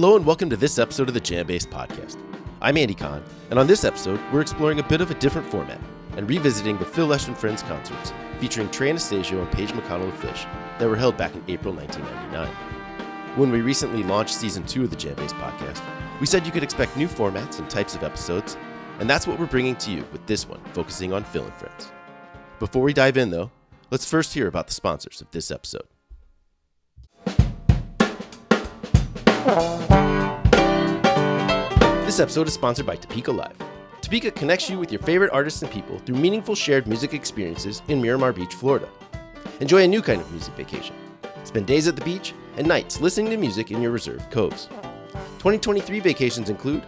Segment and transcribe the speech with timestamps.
[0.00, 2.22] Hello and welcome to this episode of the JamBase Podcast.
[2.62, 5.80] I'm Andy Kahn, and on this episode, we're exploring a bit of a different format
[6.16, 10.14] and revisiting the Phil Lesh and Friends concerts featuring Trey Anastasio and Page McConnell of
[10.20, 10.46] Phish
[10.78, 13.36] that were held back in April 1999.
[13.36, 15.82] When we recently launched season two of the JamBase Podcast,
[16.20, 18.56] we said you could expect new formats and types of episodes,
[19.00, 21.90] and that's what we're bringing to you with this one, focusing on Phil and Friends.
[22.60, 23.50] Before we dive in, though,
[23.90, 25.88] let's first hear about the sponsors of this episode.
[32.04, 33.56] This episode is sponsored by Topeka Live.
[34.02, 38.02] Topeka connects you with your favorite artists and people through meaningful shared music experiences in
[38.02, 38.90] Miramar Beach, Florida.
[39.60, 40.94] Enjoy a new kind of music vacation.
[41.44, 44.66] Spend days at the beach and nights listening to music in your reserved coves.
[45.38, 46.82] 2023 vacations include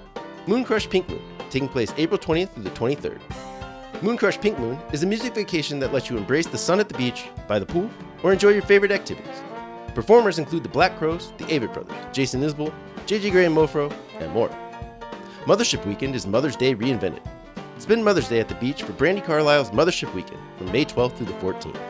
[0.46, 4.02] Moon Crush Pink Moon, taking place April 20th through the 23rd.
[4.02, 6.90] Moon Crush Pink Moon is a music vacation that lets you embrace the sun at
[6.90, 7.88] the beach, by the pool,
[8.22, 9.42] or enjoy your favorite activities.
[9.94, 12.72] Performers include the Black Crowes, the Avett Brothers, Jason Isbell,
[13.06, 14.50] JJ Grey and Mofro, and more.
[15.44, 17.20] Mothership Weekend is Mother's Day reinvented.
[17.78, 21.26] Spend Mother's Day at the beach for Brandi Carlile's Mothership Weekend from May 12th through
[21.26, 21.80] the 14th.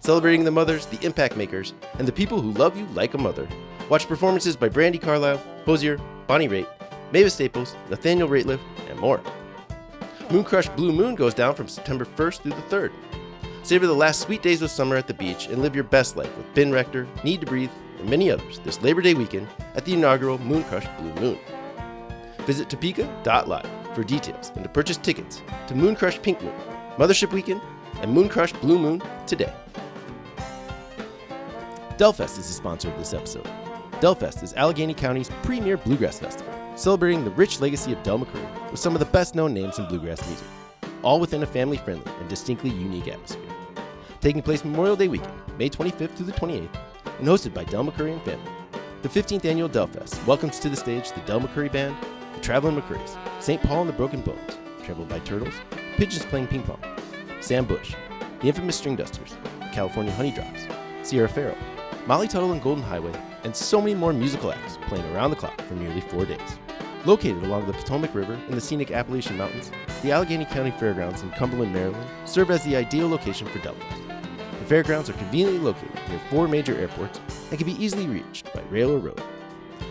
[0.00, 3.48] Celebrating the mothers, the impact makers, and the people who love you like a mother.
[3.88, 6.68] Watch performances by Brandi Carlile, Hozier, Bonnie Raitt,
[7.12, 9.20] Mavis Staples, Nathaniel Rateliff, and more.
[10.30, 12.92] Moon Crush Blue Moon goes down from September 1st through the 3rd.
[13.64, 16.36] Savor the last sweet days of summer at the beach and live your best life
[16.36, 19.94] with Ben Rector, Need to Breathe, and many others this Labor Day weekend at the
[19.94, 21.38] inaugural Moon Crush Blue Moon.
[22.40, 26.52] Visit topeka.live for details and to purchase tickets to Moon Crush Pink Moon,
[26.98, 27.62] Mothership Weekend,
[28.02, 29.52] and Moon Crush Blue Moon today.
[31.96, 33.48] Delfest is the sponsor of this episode.
[33.92, 38.78] Delfest is Allegheny County's premier bluegrass festival, celebrating the rich legacy of Del McCoury with
[38.78, 40.46] some of the best known names in bluegrass music,
[41.04, 43.42] all within a family friendly and distinctly unique atmosphere.
[44.20, 46.68] Taking place Memorial Day weekend, May 25th through the 28th,
[47.18, 48.50] and hosted by Del McCoury and family.
[49.02, 51.94] The 15th annual Delfest welcomes to the stage the Del McCoury Band,
[52.34, 53.62] the Traveling McCourys, St.
[53.62, 55.54] Paul and the Broken Bones, Trampled by Turtles,
[55.96, 56.80] Pigeons Playing Ping Pong,
[57.40, 57.94] Sam Bush,
[58.40, 61.58] the infamous Stringdusters, the California Honeydrops, Sierra Farrell,
[62.06, 63.12] Molly Tuttle and Golden Highway,
[63.44, 66.58] and so many more musical acts playing around the clock for nearly four days.
[67.04, 69.70] Located along the Potomac River in the scenic Appalachian Mountains,
[70.04, 74.06] the Allegheny County Fairgrounds in Cumberland, Maryland serve as the ideal location for Delfest.
[74.60, 77.20] The fairgrounds are conveniently located near four major airports
[77.50, 79.22] and can be easily reached by rail or road.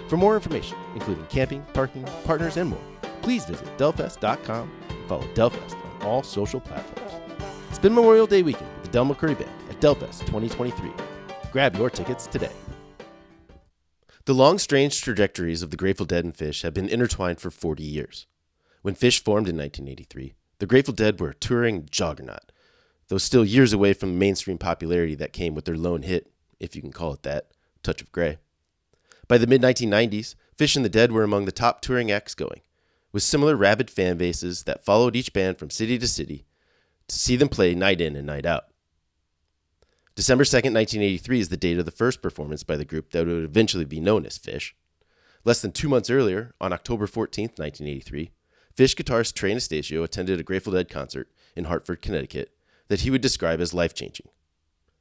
[0.07, 2.81] For more information, including camping, parking, partners, and more,
[3.23, 7.11] please visit delfest.com and follow Delfest on all social platforms.
[7.71, 10.91] Spend Memorial Day weekend with the Del McCoury Band at Delfest 2023.
[11.51, 12.51] Grab your tickets today.
[14.25, 17.83] The long, strange trajectories of the Grateful Dead and Phish have been intertwined for 40
[17.83, 18.27] years.
[18.83, 22.51] When Phish formed in 1983, the Grateful Dead were a touring juggernaut,
[23.07, 26.29] though still years away from the mainstream popularity that came with their lone hit,
[26.59, 27.51] if you can call it that,
[27.81, 28.39] Touch of Grey.
[29.29, 32.59] By the mid 1990s, Phish and the Dead were among the top touring acts going,
[33.13, 36.45] with similar rabid fan bases that followed each band from city to city
[37.07, 38.65] to see them play night in and night out.
[40.13, 43.45] December 2nd, 1983 is the date of the first performance by the group that would
[43.45, 44.73] eventually be known as Phish.
[45.45, 48.31] Less than two months earlier, on October 14th, 1983,
[48.75, 52.51] Phish guitarist Trey Anastasio attended a Grateful Dead concert in Hartford, Connecticut
[52.87, 54.27] that he would describe as life changing.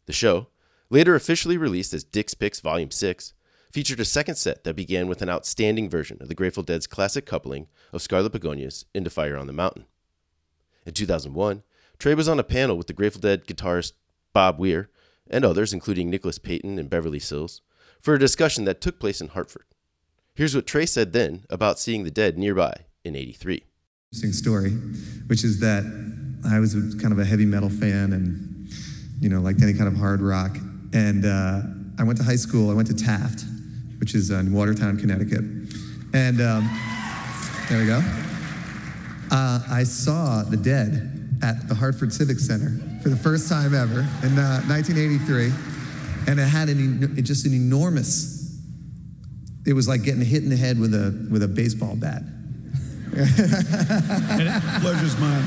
[0.06, 0.48] The show,
[0.90, 3.32] later officially released as Dick's Picks Volume 6,
[3.72, 7.24] featured a second set that began with an outstanding version of the Grateful Dead's classic
[7.24, 9.86] coupling of Scarlet Begonias into Fire on the Mountain.
[10.84, 11.62] In 2001,
[11.98, 13.92] Trey was on a panel with the Grateful Dead guitarist
[14.34, 14.90] Bob Weir
[15.30, 17.62] and others, including Nicholas Payton and Beverly Sills,
[18.02, 19.64] for a discussion that took place in Hartford.
[20.34, 23.62] Here's what Trey said then about seeing the Dead nearby in 83.
[24.12, 24.70] Interesting story,
[25.26, 25.84] which is that
[26.44, 28.68] I was kind of a heavy metal fan and,
[29.20, 30.56] you know, liked any kind of hard rock.
[30.92, 31.62] And uh,
[31.98, 33.44] I went to high school, I went to Taft,
[33.98, 35.44] which is in Watertown, Connecticut.
[36.14, 36.68] And um,
[37.68, 38.02] there we go.
[39.30, 44.00] Uh, I saw the Dead at the Hartford Civic Center for the first time ever
[44.24, 45.52] in uh, 1983.
[46.28, 48.60] And it had an, just an enormous,
[49.66, 52.22] it was like getting hit in the head with a, with a baseball bat.
[54.80, 55.44] Pleasure's mine.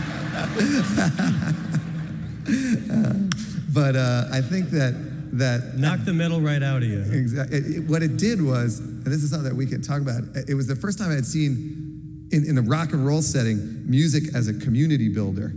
[3.74, 4.94] but uh, I think that
[5.38, 7.02] that Knock the metal right out of you.
[7.02, 7.80] Exactly.
[7.80, 10.22] What it did was, and this is something that we can talk about.
[10.48, 13.90] It was the first time I had seen, in, in the rock and roll setting,
[13.90, 15.50] music as a community builder,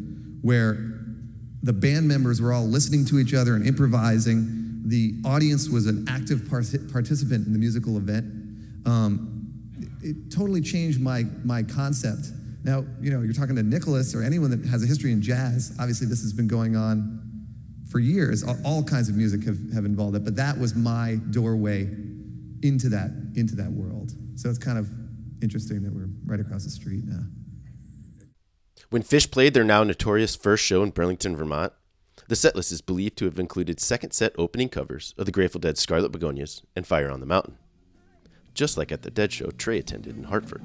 [0.42, 0.74] where
[1.62, 4.82] the band members were all listening to each other and improvising.
[4.86, 8.24] The audience was an active partic- participant in the musical event.
[8.86, 9.37] Um,
[10.02, 12.32] it, totally changed my my concept.
[12.64, 15.74] Now, you know, you're talking to Nicholas or anyone that has a history in jazz.
[15.78, 17.22] Obviously, this has been going on
[17.90, 18.42] for years.
[18.42, 21.88] All, all kinds of music have, have involved it, but that was my doorway
[22.62, 24.12] into that into that world.
[24.34, 24.88] So it's kind of
[25.42, 27.22] interesting that we're right across the street now.
[28.90, 31.72] When Phish played their now notorious first show in Burlington, Vermont,
[32.28, 35.80] the setlist is believed to have included second set opening covers of the Grateful Dead's
[35.80, 37.58] Scarlet Begonias and Fire on the Mountain,
[38.58, 40.60] just like at the Dead show Trey attended in Hartford.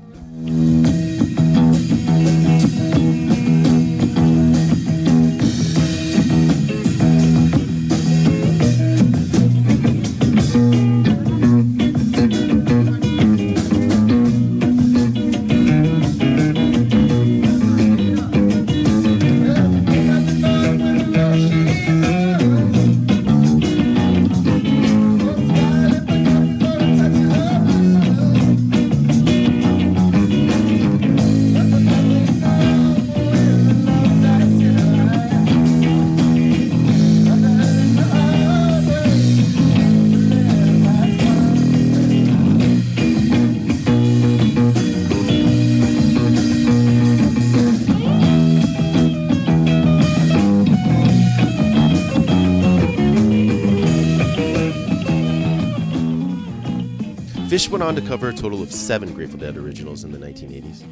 [57.53, 60.83] Phish went on to cover a total of seven Grateful Dead originals in the 1980s.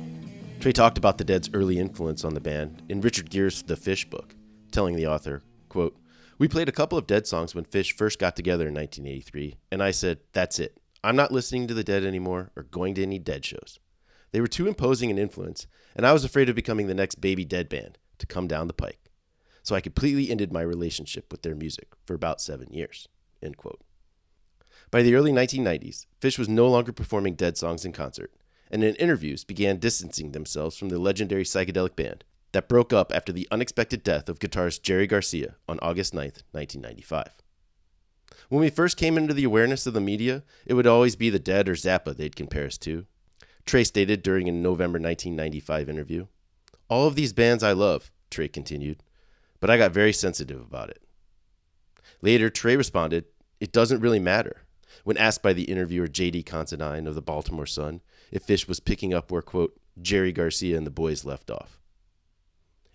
[0.60, 4.08] Trey talked about the Dead's early influence on the band in Richard Gehr's The Phish
[4.08, 4.36] book,
[4.72, 5.98] telling the author, quote,
[6.38, 9.82] We played a couple of Dead songs when Phish first got together in 1983, and
[9.82, 10.80] I said, That's it.
[11.04, 13.80] I'm not listening to the Dead anymore or going to any Dead shows.
[14.32, 15.66] They were too imposing an influence,
[15.96, 18.74] and I was afraid of becoming the next baby Dead band to come down the
[18.74, 19.10] pike.
[19.64, 23.08] So I completely ended my relationship with their music for about seven years.
[23.42, 23.82] End quote.
[24.92, 28.30] By the early 1990s, Phish was no longer performing Dead songs in concert,
[28.70, 33.32] and in interviews began distancing themselves from the legendary psychedelic band that broke up after
[33.32, 37.30] the unexpected death of guitarist Jerry Garcia on August 9, 1995.
[38.50, 41.40] When we first came into the awareness of the media, it would always be the
[41.40, 43.06] Dead or Zappa they'd compare us to.
[43.66, 46.28] Trey stated during a November 1995 interview.
[46.90, 49.04] All of these bands I love, Trey continued,
[49.62, 51.02] but I got very sensitive about it.
[52.22, 53.24] Later, Trey responded,
[53.62, 54.64] It doesn't really matter
[55.04, 56.44] when asked by the interviewer J.D.
[56.44, 58.02] Considine of the Baltimore Sun
[58.32, 61.80] if Phish was picking up where, quote, Jerry Garcia and the boys left off.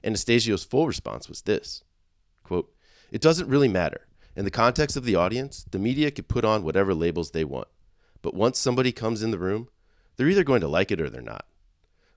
[0.04, 1.82] Anastasio's full response was this
[2.42, 2.72] quote,
[3.10, 4.06] It doesn't really matter.
[4.36, 7.68] In the context of the audience, the media could put on whatever labels they want.
[8.22, 9.68] But once somebody comes in the room,
[10.16, 11.46] they're either going to like it or they're not.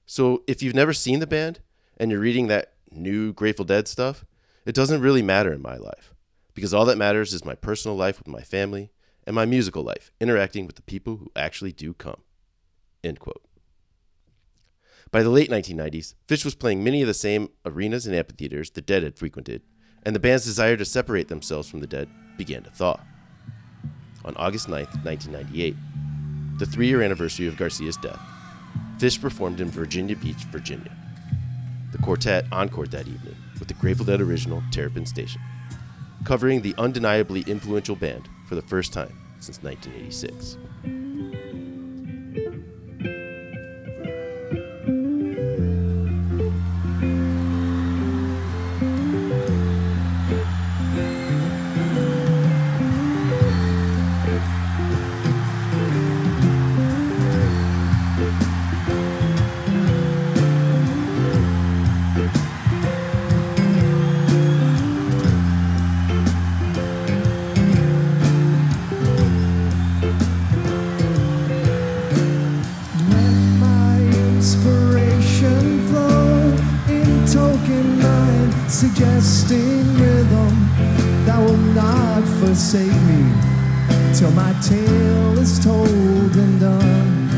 [0.05, 1.59] So if you've never seen the band
[1.97, 4.25] and you're reading that new Grateful Dead stuff,
[4.65, 6.13] it doesn't really matter in my life
[6.53, 8.91] because all that matters is my personal life with my family
[9.29, 12.23] and my musical life, interacting with the people who actually do come.
[13.03, 13.45] End quote.
[15.11, 18.81] By the late 1990s, Phish was playing many of the same arenas and amphitheaters the
[18.81, 19.61] Dead had frequented,
[20.01, 22.09] and the band's desire to separate themselves from the Dead
[22.39, 22.99] began to thaw.
[24.25, 25.75] On August 9, 1998,
[26.57, 28.19] the three year anniversary of Garcia's death,
[28.97, 30.91] Phish performed in Virginia Beach, Virginia.
[31.91, 35.41] The quartet encored that evening with the Grateful Dead original Terrapin Station,
[36.23, 40.57] covering the undeniably influential band for the first time since 1986.
[79.39, 80.69] Suggesting rhythm
[81.25, 83.23] that will not forsake me
[84.13, 87.29] till my tale is told and done.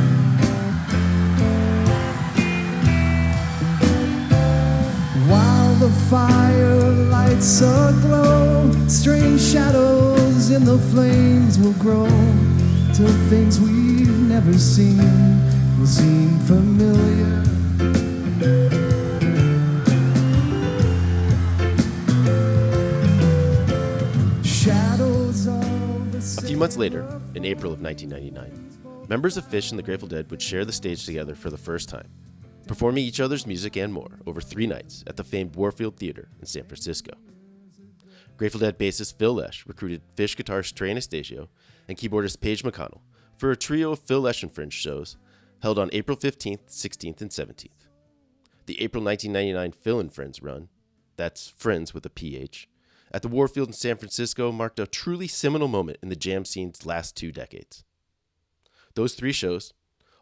[5.29, 12.07] While the fire lights aglow, strange shadows in the flames will grow
[12.93, 14.97] till things we've never seen
[15.77, 17.50] will seem familiar.
[26.61, 30.63] Months later, in April of 1999, members of Phish and the Grateful Dead would share
[30.63, 32.07] the stage together for the first time,
[32.67, 36.45] performing each other's music and more over three nights at the famed Warfield Theater in
[36.45, 37.13] San Francisco.
[38.37, 41.49] Grateful Dead bassist Phil Lesh recruited Phish guitarist Trey Anastasio
[41.87, 43.01] and keyboardist Page McConnell
[43.37, 45.17] for a trio of Phil Lesh and Phriends shows
[45.63, 47.87] held on April 15th, 16th, and 17th.
[48.67, 50.69] The April 1999 Phil and Friends run,
[51.15, 52.69] that's Friends with a PH,
[53.11, 56.85] at the Warfield in San Francisco marked a truly seminal moment in the jam scene's
[56.85, 57.83] last two decades.
[58.95, 59.73] those three shows,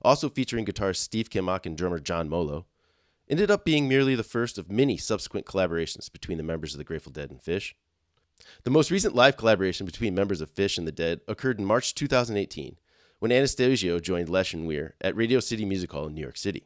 [0.01, 2.65] also featuring guitarist Steve Kimock and drummer John Molo,
[3.29, 6.83] ended up being merely the first of many subsequent collaborations between the members of the
[6.83, 7.73] Grateful Dead and Phish.
[8.63, 11.93] The most recent live collaboration between members of Phish and the Dead occurred in March
[11.93, 12.77] 2018
[13.19, 16.65] when Anastasio joined Lesh and Weir at Radio City Music Hall in New York City.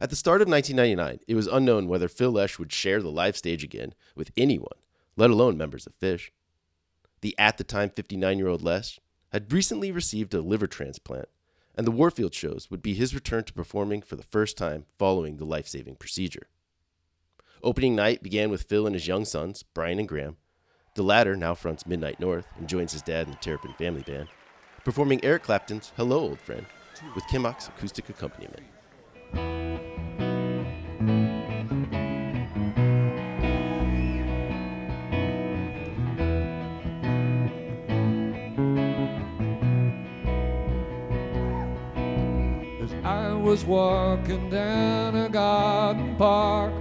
[0.00, 3.36] At the start of 1999, it was unknown whether Phil Lesh would share the live
[3.36, 4.78] stage again with anyone,
[5.16, 6.30] let alone members of Phish.
[7.20, 8.98] The at the time 59 year old Lesh
[9.32, 11.28] had recently received a liver transplant,
[11.74, 15.36] and the Warfield shows would be his return to performing for the first time following
[15.36, 16.48] the life saving procedure.
[17.62, 20.36] Opening night began with Phil and his young sons, Brian and Graham.
[20.94, 24.28] The latter now fronts Midnight North and joins his dad in the Terrapin Family Band,
[24.84, 26.66] performing Eric Clapton's Hello, Old Friend
[27.14, 28.66] with Kimock's acoustic accompaniment.
[43.50, 46.72] Was walking down a garden park,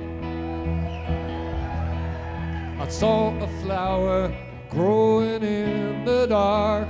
[2.79, 4.31] I saw a flower
[4.69, 6.87] growing in the dark.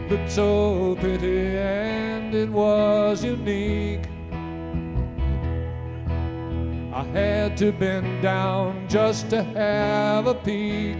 [0.00, 4.08] It looked so pretty and it was unique.
[6.92, 10.98] I had to bend down just to have a peek.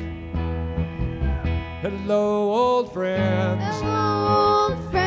[1.82, 3.80] Hello, old friends.
[3.80, 5.03] Hello, old friends.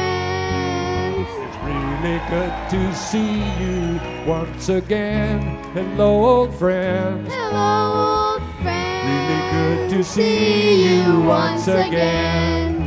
[2.00, 5.42] Really good to see you once again.
[5.74, 7.28] Hello, old friend.
[7.28, 9.02] Hello, old friend.
[9.10, 12.78] Really good to see you once again.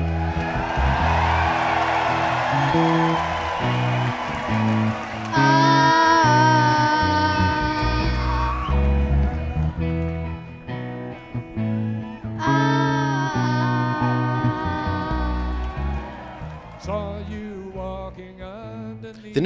[2.73, 3.10] Ah,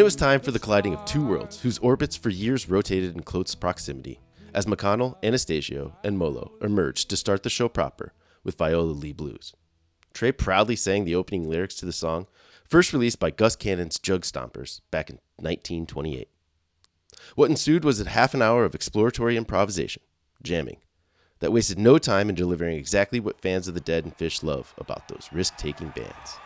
[0.05, 3.23] it was time for the colliding of two worlds whose orbits for years rotated in
[3.23, 4.21] close proximity
[4.53, 9.55] as McConnell, Anastasio, and Molo emerged to start the show proper with Viola Lee Blues.
[10.13, 12.27] Trey proudly sang the opening lyrics to the song,
[12.69, 16.29] first released by Gus Cannon's Jug Stompers back in 1928.
[17.35, 20.03] What ensued was a half an hour of exploratory improvisation,
[20.43, 20.83] jamming,
[21.39, 24.75] that wasted no time in delivering exactly what fans of the Dead and Phish love
[24.77, 26.37] about those risk taking bands.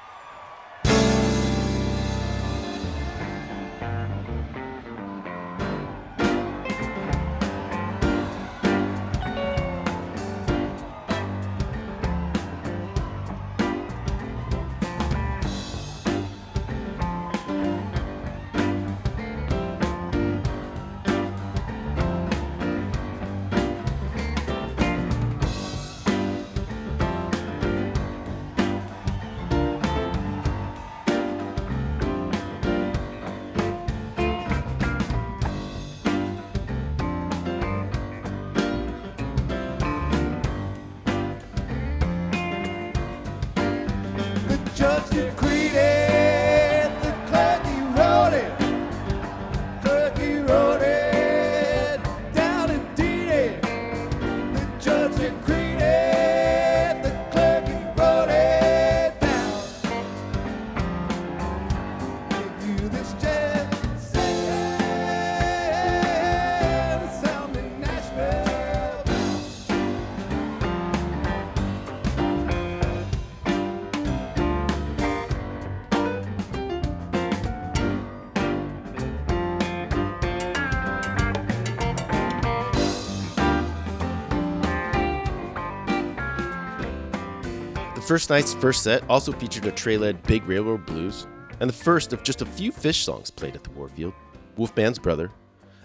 [88.09, 91.27] First night's first set also featured a Trey led Big Railroad Blues,
[91.61, 94.15] and the first of just a few Phish songs played at the Warfield,
[94.57, 95.31] Wolfman's Brother,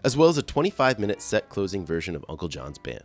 [0.05, 3.03] as well as a 25 minute set closing version of Uncle John's Band.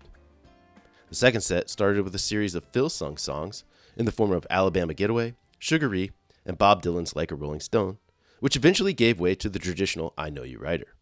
[1.08, 3.64] The second set started with a series of Phil sung songs
[3.96, 6.12] in the form of Alabama Getaway, Sugaree,
[6.46, 7.98] and Bob Dylan's Like a Rolling Stone,
[8.38, 10.94] which eventually gave way to the traditional I Know You Rider.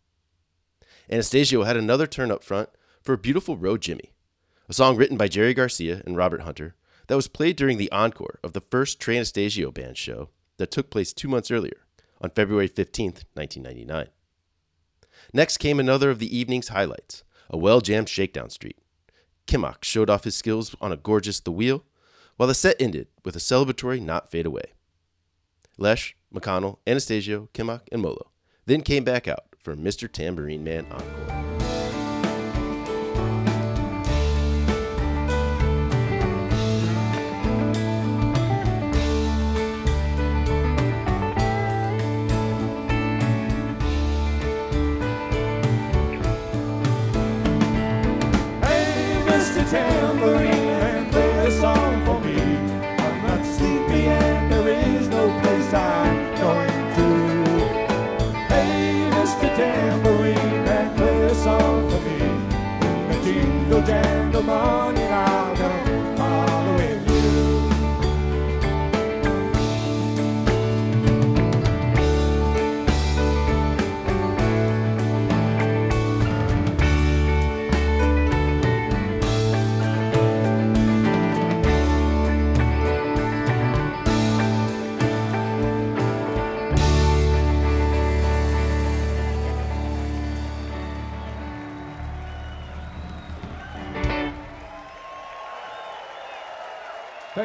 [1.10, 2.70] Anastasio had another turn up front
[3.02, 4.14] for a Beautiful Road Jimmy,
[4.70, 8.38] a song written by Jerry Garcia and Robert Hunter that was played during the encore
[8.42, 11.86] of the first Trey Anastasio Band show that took place two months earlier,
[12.20, 14.08] on February 15, 1999.
[15.32, 18.78] Next came another of the evening's highlights, a well jammed Shakedown Street.
[19.46, 21.84] Kimock showed off his skills on a gorgeous The Wheel,
[22.36, 24.72] while the set ended with a celebratory Not Fade Away.
[25.78, 28.30] Lesh, McConnell, Anastasio, Kimock, and Molo
[28.66, 30.10] then came back out for Mr.
[30.10, 31.35] Tambourine Man Encore.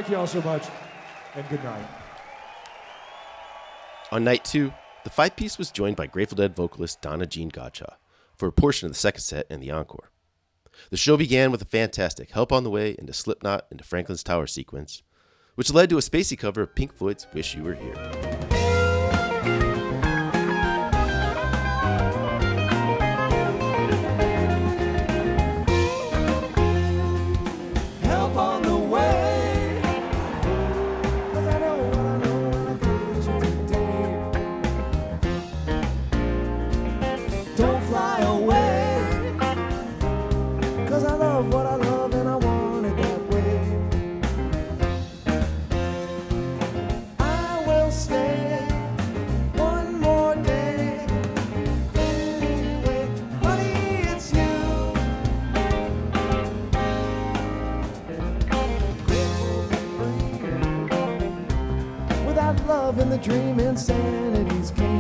[0.02, 0.66] Thank you all so much,
[1.36, 1.86] and good night.
[4.12, 7.98] On night two, the five piece was joined by Grateful Dead vocalist Donna Jean Godchaux
[8.36, 10.10] for a portion of the second set and the encore.
[10.90, 14.48] The show began with a fantastic Help on the Way into Slipknot into Franklin's Tower
[14.48, 15.04] sequence,
[15.54, 18.31] which led to a spacey cover of Pink Floyd's Wish You Were Here.
[62.42, 64.91] Without love in the dream, insanity's game.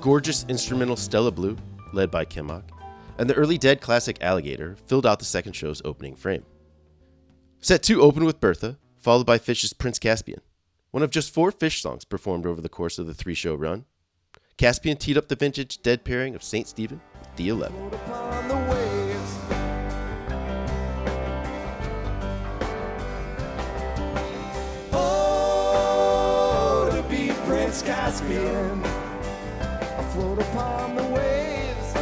[0.00, 1.56] Gorgeous instrumental Stella Blue,
[1.92, 2.62] led by Kimock,
[3.18, 6.44] and the early Dead classic Alligator filled out the second show's opening frame.
[7.60, 10.40] Set 2 opened with Bertha, followed by Phish's Prince Caspian,
[10.92, 13.86] one of just four Phish songs performed over the course of the three show run.
[14.56, 16.68] Caspian teed up the vintage Dead pairing of St.
[16.68, 17.90] Stephen with The Eleven.
[28.50, 29.07] Float
[30.18, 31.92] afloat upon the waves.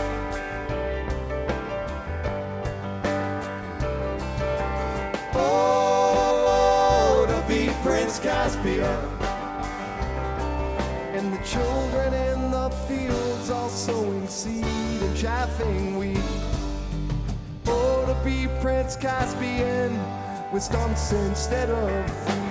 [5.34, 8.84] Oh, to be Prince Caspian.
[11.12, 16.18] And the children in the fields all sowing seed and chaffing wheat.
[17.66, 19.98] Oh, to be Prince Caspian
[20.52, 22.45] with stumps instead of feet.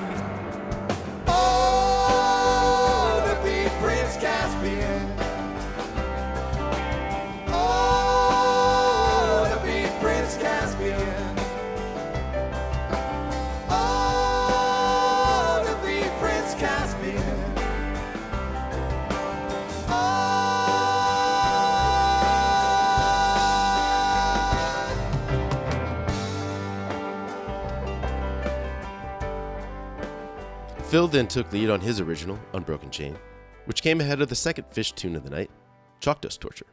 [30.95, 33.17] Phil then took lead on his original, Unbroken Chain,
[33.65, 35.51] which came ahead of the second Phish tune of the night,
[35.99, 36.67] Chalk Dust Torture.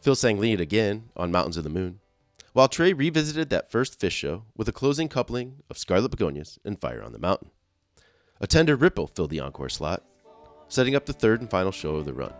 [0.00, 2.00] Phil sang lead again on Mountains of the Moon,
[2.52, 6.80] while Trey revisited that first Phish show with a closing coupling of Scarlet Begonias and
[6.80, 7.52] Fire on the Mountain.
[8.40, 10.02] A tender ripple filled the encore slot,
[10.66, 12.34] setting up the third and final show of the run.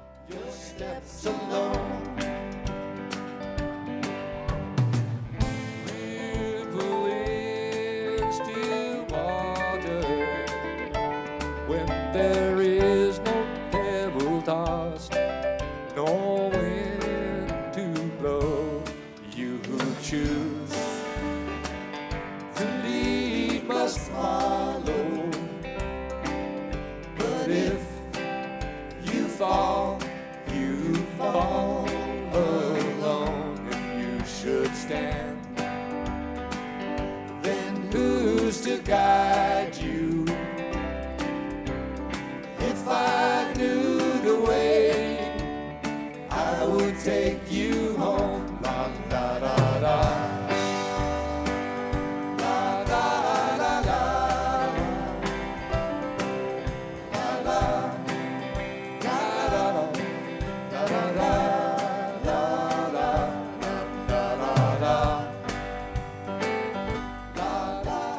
[38.63, 39.02] To guide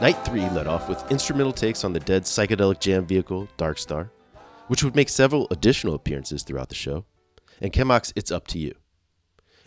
[0.04, 4.12] Night 3 led off with instrumental takes on the Dead psychedelic jam vehicle, Dark Star,
[4.68, 7.06] which would make several additional appearances throughout the show,
[7.62, 8.76] and Kimock's It's Up to You.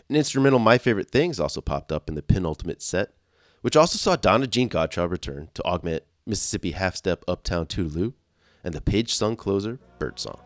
[0.07, 3.15] An instrumental My Favorite Things also popped up in the penultimate set,
[3.61, 8.13] which also saw Donna Jean Godchaux return to augment Mississippi Half Step Uptown Toodaloo
[8.63, 10.39] and the Page Sung closer, Bird Song.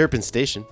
[0.00, 0.64] Terrapin Station,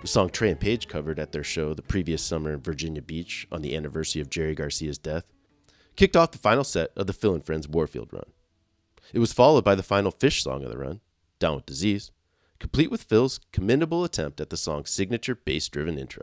[0.00, 3.44] the song Trey and Page covered at their show the previous summer in Virginia Beach
[3.50, 5.24] on the anniversary of Jerry Garcia's death,
[5.96, 8.30] kicked off the final set of the Phil and Friends Warfield run.
[9.12, 11.00] It was followed by the final Phish song of the run,
[11.40, 12.12] Down with Disease,
[12.60, 16.22] complete with Phil's commendable attempt at the song's signature bass driven intro.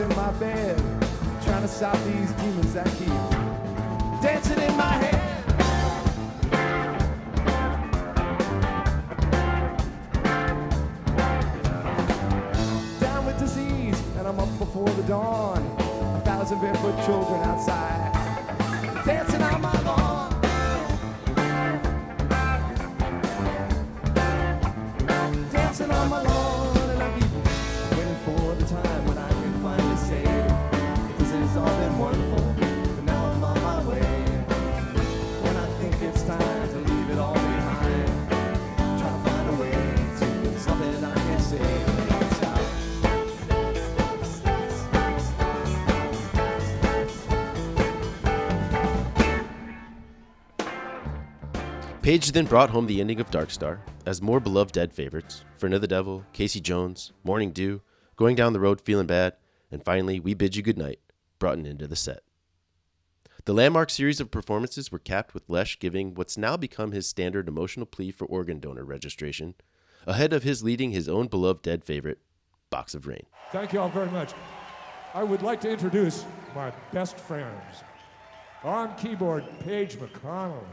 [0.00, 0.76] In my bed,
[1.42, 3.08] trying to stop these demons that keep
[4.22, 5.17] dancing in my head.
[52.08, 55.74] Page then brought home the ending of Dark Star as more beloved Dead favorites Friend
[55.74, 57.82] of the Devil, Casey Jones, Morning Dew,
[58.16, 59.34] Going Down the Road Feeling Bad,
[59.70, 61.00] and finally We Bid You Goodnight
[61.38, 62.22] brought an end to the set.
[63.44, 67.46] The landmark series of performances were capped with Lesh giving what's now become his standard
[67.46, 69.54] emotional plea for organ donor registration,
[70.06, 72.20] ahead of his leading his own beloved Dead favorite,
[72.70, 73.26] Box of Rain.
[73.52, 74.32] Thank you all very much.
[75.12, 77.82] I would like to introduce my best friends.
[78.64, 80.64] On keyboard, Page McConnell.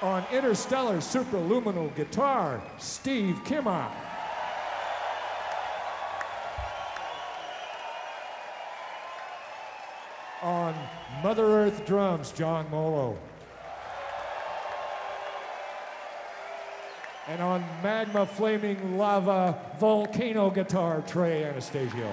[0.00, 3.90] On interstellar superluminal guitar, Steve Kimock.
[10.40, 10.72] On
[11.20, 13.18] Mother Earth drums, John Molo.
[17.26, 22.08] And on magma flaming lava volcano guitar, Trey Anastasio.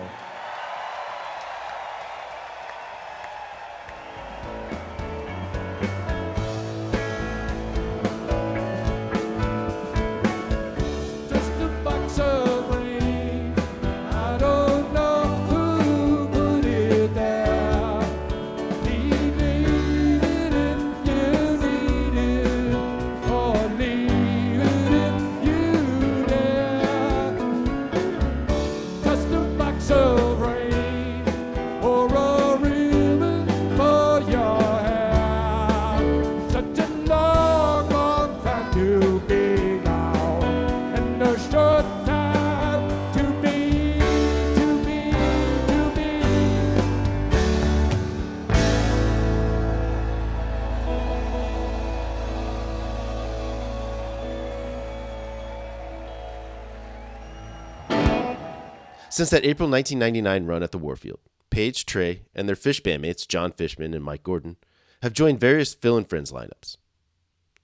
[59.15, 63.53] Since that April 1999 run at the Warfield, Page, Trey, and their Phish bandmates, Jon
[63.53, 64.57] Fishman and Mike Gordon,
[65.01, 66.75] have joined various Phil and Friends lineups.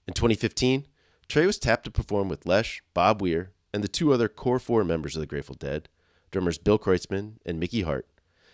[0.08, 0.86] In 2015,
[1.28, 4.82] Trey was tapped to perform with Lesh, Bob Weir, and the two other core four
[4.82, 5.90] members of the Grateful Dead,
[6.30, 8.08] drummers Bill Kreutzmann and Mickey Hart,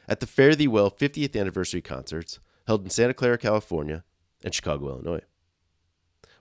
[0.09, 4.03] at the Fare Thee Well 50th anniversary concerts held in Santa Clara, California,
[4.43, 5.23] and Chicago, Illinois.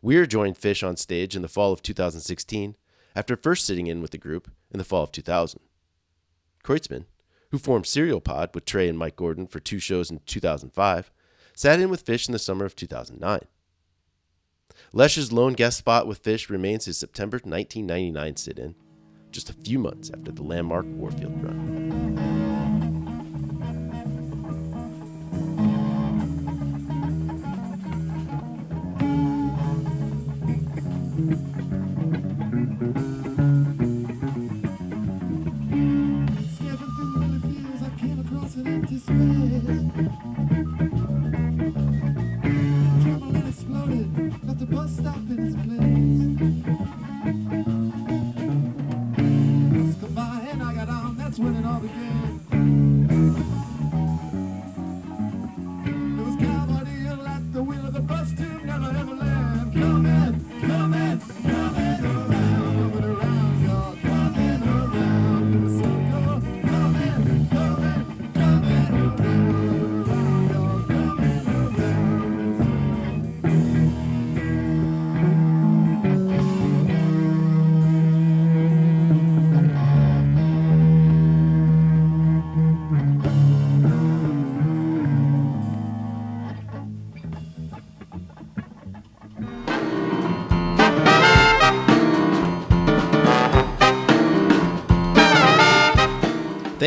[0.02, 2.76] Weir joined Phish on stage in the fall of 2016
[3.16, 5.60] after first sitting in with the group in the fall of 2000.
[6.68, 7.06] Kreutzmann,
[7.52, 11.12] who formed SerialPod with Trey and Mike Gordon for two shows in 2005,
[11.56, 13.40] sat in with Phish in the summer of 2009.
[14.94, 18.76] Lesh's lone guest spot with Phish remains his September 1999 sit in,
[19.32, 22.67] just a few months after the landmark Warfield run.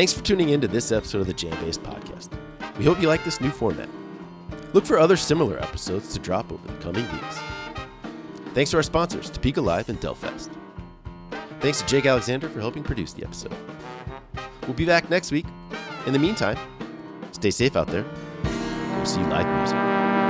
[0.01, 2.29] Thanks for tuning in to this episode of the Jam Based Podcast.
[2.79, 3.87] We hope you like this new format.
[4.73, 7.39] Look for other similar episodes to drop over the coming weeks.
[8.55, 10.49] Thanks to our sponsors, Topeka Live and Delfest.
[11.59, 13.53] Thanks to Jake Alexander for helping produce the episode.
[14.63, 15.45] We'll be back next week.
[16.07, 16.57] In the meantime,
[17.31, 18.05] stay safe out there.
[18.41, 20.20] Go see you live music.